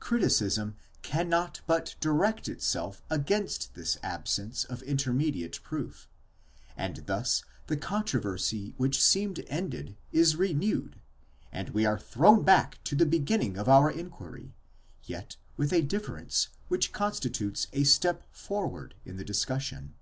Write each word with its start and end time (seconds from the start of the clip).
Criticism 0.00 0.76
cannot 1.00 1.62
but 1.66 1.94
direct 1.98 2.46
itself 2.46 3.02
against 3.08 3.72
this 3.72 3.96
absence 4.02 4.64
of 4.64 4.82
intermediate 4.82 5.60
proof, 5.62 6.10
and 6.76 6.98
thus 7.06 7.42
the 7.68 7.76
controversy 7.78 8.74
which 8.76 9.02
seemed 9.02 9.42
ended 9.46 9.96
is 10.12 10.36
re 10.36 10.52
newed, 10.52 10.96
and 11.50 11.70
we 11.70 11.86
are 11.86 11.98
thrown 11.98 12.42
back 12.44 12.84
to 12.84 12.94
the 12.94 13.06
beginning 13.06 13.56
of 13.56 13.66
our 13.66 13.90
inquiry; 13.90 14.54
yet 15.04 15.36
witha 15.58 15.88
difference 15.88 16.48
which 16.68 16.92
constitutes 16.92 17.66
a 17.72 17.84
step 17.84 18.26
forward 18.30 18.94
in 19.06 19.16
the 19.16 19.24
discussion. 19.24 19.94